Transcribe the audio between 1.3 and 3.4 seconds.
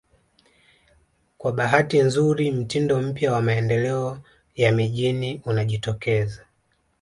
Kwa bahati nzuri mtindo mpya